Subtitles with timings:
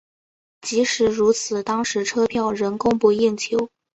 [0.61, 3.69] 即使如此当时车票仍供不应求。